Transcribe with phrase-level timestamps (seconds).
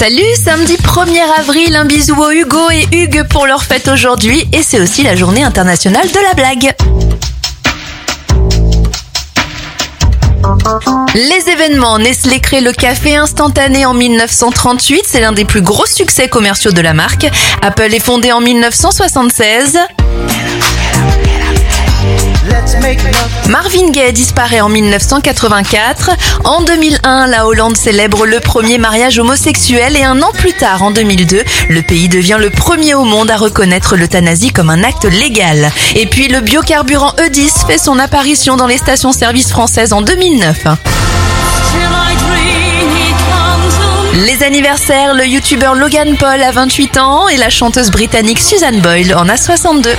[0.00, 4.62] Salut, samedi 1er avril, un bisou aux Hugo et Hugues pour leur fête aujourd'hui et
[4.62, 6.74] c'est aussi la journée internationale de la blague.
[11.14, 16.28] Les événements, Nestlé crée le café instantané en 1938, c'est l'un des plus gros succès
[16.28, 17.26] commerciaux de la marque.
[17.60, 19.78] Apple est fondé en 1976.
[23.50, 26.10] Marvin Gaye disparaît en 1984.
[26.44, 30.92] En 2001, la Hollande célèbre le premier mariage homosexuel et un an plus tard, en
[30.92, 35.72] 2002, le pays devient le premier au monde à reconnaître l'euthanasie comme un acte légal.
[35.96, 40.66] Et puis le biocarburant E10 fait son apparition dans les stations-service françaises en 2009.
[44.26, 49.14] Les anniversaires, le youtubeur Logan Paul a 28 ans et la chanteuse britannique Susan Boyle
[49.16, 49.90] en a 62.